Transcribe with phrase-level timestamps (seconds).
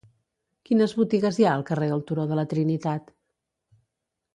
[0.69, 3.17] Quines botigues hi ha al carrer del Turó de la Trinitat?